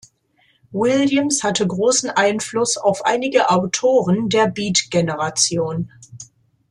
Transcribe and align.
Williams 0.71 1.43
hatte 1.43 1.67
großen 1.67 2.09
Einfluss 2.09 2.75
auf 2.77 3.05
einige 3.05 3.51
Autoren 3.51 4.29
der 4.29 4.47
Beat 4.47 4.89
Generation. 4.89 5.91